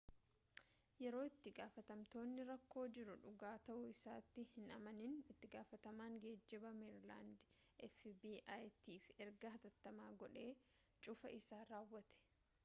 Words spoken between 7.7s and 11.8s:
fbi'tiif ergaa hatattamaa godhee cufaa isaa